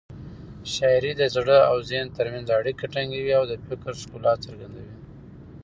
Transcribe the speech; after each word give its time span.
شاعري 0.73 1.11
د 1.17 1.23
زړه 1.35 1.57
او 1.71 1.77
ذهن 1.89 2.07
تر 2.17 2.25
منځ 2.33 2.47
اړیکه 2.59 2.85
ټینګوي 2.93 3.33
او 3.39 3.43
د 3.51 3.53
فکر 3.67 3.93
ښکلا 4.01 4.33
څرګندوي. 4.45 4.95